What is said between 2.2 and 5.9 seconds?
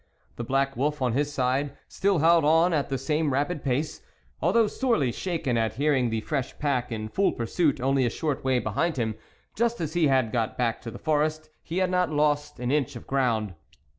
on at the same rapid pace; although sorely shaken at